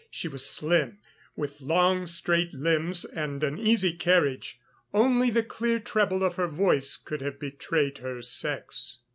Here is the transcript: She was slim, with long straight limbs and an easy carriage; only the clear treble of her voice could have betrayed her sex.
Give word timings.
She 0.09 0.27
was 0.27 0.43
slim, 0.43 0.97
with 1.35 1.61
long 1.61 2.07
straight 2.07 2.55
limbs 2.55 3.05
and 3.05 3.43
an 3.43 3.59
easy 3.59 3.93
carriage; 3.93 4.59
only 4.95 5.29
the 5.29 5.43
clear 5.43 5.77
treble 5.77 6.23
of 6.23 6.37
her 6.37 6.47
voice 6.47 6.97
could 6.97 7.21
have 7.21 7.37
betrayed 7.39 7.99
her 7.99 8.23
sex. 8.23 8.97